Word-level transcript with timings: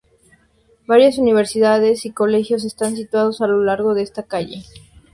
Varias 0.87 1.19
universidades 1.19 2.07
y 2.07 2.11
colegios 2.11 2.63
están 2.65 2.95
situados 2.95 3.39
a 3.39 3.45
lo 3.45 3.63
largo 3.63 3.93
de 3.93 4.01
esta 4.01 4.23
calle. 4.23 4.63